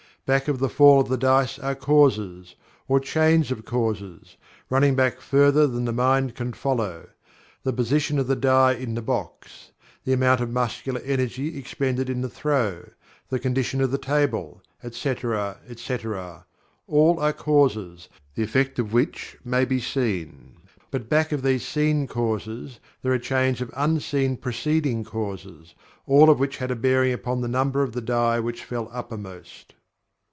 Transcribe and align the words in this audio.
Back 0.23 0.47
of 0.47 0.59
the 0.59 0.69
fall 0.69 1.01
of 1.01 1.09
the 1.09 1.17
die 1.17 1.49
are 1.63 1.73
causes, 1.75 2.55
or 2.87 2.99
chains 3.01 3.49
of 3.51 3.65
causes, 3.65 4.37
running 4.69 4.95
back 4.95 5.19
further 5.19 5.65
than 5.67 5.83
the 5.85 5.91
mind 5.91 6.35
can 6.35 6.53
follow. 6.53 7.09
The 7.63 7.73
position 7.73 8.17
of 8.19 8.27
the 8.27 8.35
die 8.35 8.73
in 8.73 8.93
the 8.93 9.01
box; 9.01 9.71
the 10.05 10.13
amount 10.13 10.39
of 10.39 10.49
muscular 10.51 11.01
energy 11.01 11.57
expended 11.57 12.07
in 12.09 12.21
the 12.21 12.29
throw; 12.29 12.91
the 13.29 13.39
condition 13.39 13.81
of 13.81 13.89
the 13.91 13.97
table, 13.97 14.61
etc., 14.83 15.57
etc., 15.67 16.45
all 16.87 17.19
are 17.19 17.33
causes, 17.33 18.07
the 18.35 18.43
effect 18.43 18.77
of 18.79 18.93
which 18.93 19.35
may 19.43 19.65
be 19.65 19.79
seen. 19.81 20.57
But 20.91 21.09
back 21.09 21.31
of 21.33 21.41
these 21.41 21.67
seen 21.67 22.05
causes 22.07 22.79
there 23.01 23.11
are 23.11 23.17
chains 23.19 23.59
of 23.59 23.71
unseen 23.75 24.37
preceding 24.37 25.03
causes, 25.03 25.73
all 26.05 26.29
of 26.29 26.39
which 26.39 26.57
had 26.57 26.69
a 26.71 26.75
bearing 26.75 27.11
upon 27.11 27.41
the 27.41 27.47
number 27.49 27.81
of 27.83 27.91
the 27.93 28.01
die 28.01 28.39
which 28.39 28.63
fell 28.63 28.87
uppermost. 28.93 29.73